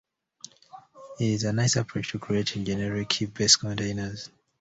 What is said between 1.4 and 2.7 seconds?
a nice approach for creating